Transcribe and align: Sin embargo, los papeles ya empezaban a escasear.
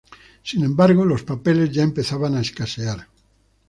Sin 0.41 0.63
embargo, 0.63 1.05
los 1.05 1.21
papeles 1.21 1.71
ya 1.71 1.83
empezaban 1.83 2.33
a 2.33 2.41
escasear. 2.41 3.07